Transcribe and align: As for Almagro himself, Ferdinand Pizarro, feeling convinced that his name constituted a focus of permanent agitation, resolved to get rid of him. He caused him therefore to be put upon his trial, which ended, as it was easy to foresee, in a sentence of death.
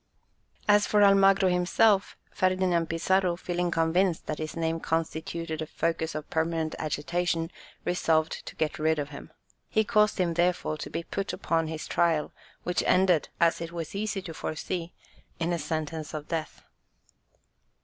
As 0.67 0.87
for 0.87 1.03
Almagro 1.03 1.47
himself, 1.47 2.17
Ferdinand 2.31 2.87
Pizarro, 2.89 3.35
feeling 3.35 3.69
convinced 3.69 4.25
that 4.25 4.39
his 4.39 4.55
name 4.57 4.79
constituted 4.79 5.61
a 5.61 5.67
focus 5.67 6.15
of 6.15 6.27
permanent 6.31 6.73
agitation, 6.79 7.51
resolved 7.85 8.43
to 8.47 8.55
get 8.55 8.79
rid 8.79 8.97
of 8.97 9.09
him. 9.09 9.29
He 9.69 9.83
caused 9.83 10.17
him 10.17 10.33
therefore 10.33 10.77
to 10.77 10.89
be 10.89 11.03
put 11.03 11.33
upon 11.33 11.67
his 11.67 11.85
trial, 11.87 12.31
which 12.63 12.81
ended, 12.87 13.29
as 13.39 13.61
it 13.61 13.71
was 13.71 13.93
easy 13.93 14.23
to 14.23 14.33
foresee, 14.33 14.91
in 15.39 15.53
a 15.53 15.59
sentence 15.59 16.15
of 16.15 16.27
death. 16.29 16.63